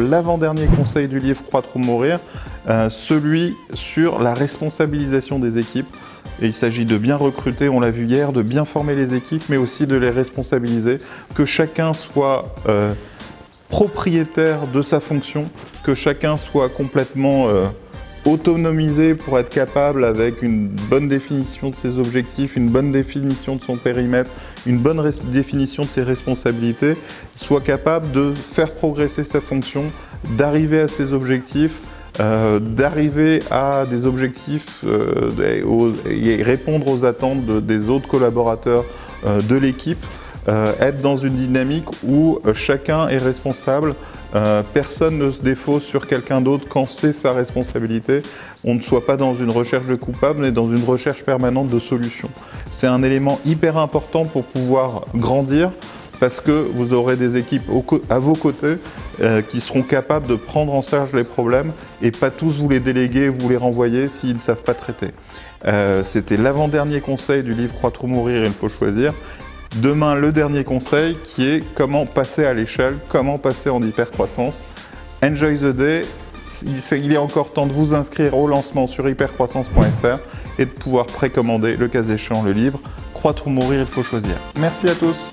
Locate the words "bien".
6.96-7.16, 8.42-8.64